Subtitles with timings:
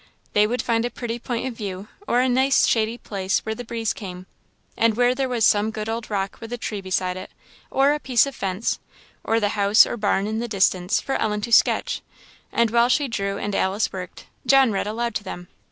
[0.33, 3.63] They would find a pretty point of view, or a nice shady place where the
[3.63, 4.25] breeze came,
[4.75, 7.29] and where there was some good old rock with a tree beside it,
[7.69, 8.79] or a piece of fence,
[9.23, 12.01] or the house or barn in the distance, for Ellen to sketch;
[12.51, 15.49] and while she drew and Alice worked, John read aloud to them.